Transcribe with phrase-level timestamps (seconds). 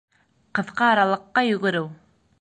[0.59, 1.89] Ҡыҫҡа аралыҡҡа йүгереү